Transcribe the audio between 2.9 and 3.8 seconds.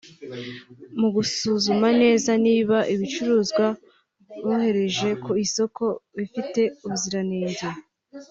ibicuruzwa